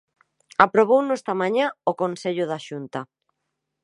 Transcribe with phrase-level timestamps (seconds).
[0.65, 3.01] Aprobouno esta mañá o Consello da Xunta.